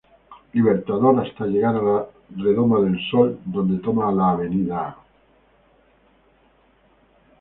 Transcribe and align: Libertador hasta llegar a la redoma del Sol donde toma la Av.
Libertador 0.55 1.19
hasta 1.19 1.45
llegar 1.45 1.75
a 1.75 1.81
la 1.87 1.99
redoma 2.37 2.79
del 2.81 2.97
Sol 3.11 3.39
donde 3.45 3.77
toma 3.83 4.11
la 4.11 4.31
Av. 4.31 4.95